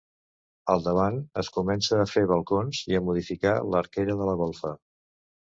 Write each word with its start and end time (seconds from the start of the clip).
Al 0.75 0.79
davant 0.85 1.19
es 1.41 1.49
comença 1.57 1.99
a 2.05 2.07
fer 2.13 2.23
balcons 2.31 2.81
i 2.93 2.99
a 3.01 3.03
modificar 3.11 3.53
l'arquera 3.75 4.19
de 4.25 4.31
la 4.33 4.37
golfa. 4.43 4.75